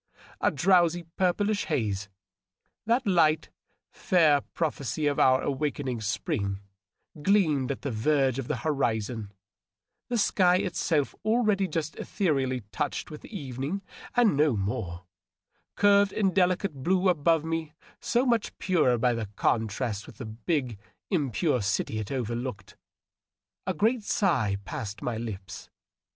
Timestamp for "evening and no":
13.25-14.57